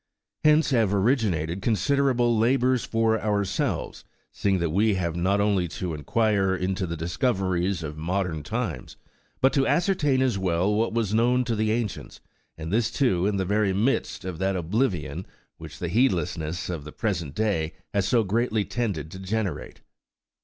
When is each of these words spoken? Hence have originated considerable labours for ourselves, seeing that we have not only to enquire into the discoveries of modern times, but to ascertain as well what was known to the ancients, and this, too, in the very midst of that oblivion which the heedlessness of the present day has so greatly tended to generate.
Hence 0.43 0.71
have 0.71 0.95
originated 0.95 1.61
considerable 1.61 2.35
labours 2.35 2.83
for 2.83 3.21
ourselves, 3.21 4.03
seeing 4.31 4.57
that 4.57 4.71
we 4.71 4.95
have 4.95 5.15
not 5.15 5.39
only 5.39 5.67
to 5.67 5.93
enquire 5.93 6.55
into 6.55 6.87
the 6.87 6.97
discoveries 6.97 7.83
of 7.83 7.99
modern 7.99 8.41
times, 8.41 8.97
but 9.41 9.53
to 9.53 9.67
ascertain 9.67 10.23
as 10.23 10.39
well 10.39 10.73
what 10.73 10.91
was 10.91 11.13
known 11.13 11.43
to 11.43 11.55
the 11.55 11.69
ancients, 11.71 12.19
and 12.57 12.73
this, 12.73 12.89
too, 12.89 13.27
in 13.27 13.37
the 13.37 13.45
very 13.45 13.73
midst 13.73 14.25
of 14.25 14.39
that 14.39 14.55
oblivion 14.55 15.27
which 15.57 15.77
the 15.77 15.87
heedlessness 15.87 16.67
of 16.67 16.83
the 16.83 16.91
present 16.91 17.35
day 17.35 17.73
has 17.93 18.07
so 18.07 18.23
greatly 18.23 18.65
tended 18.65 19.11
to 19.11 19.19
generate. 19.19 19.81